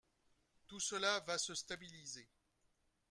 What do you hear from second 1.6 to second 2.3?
stabiliser.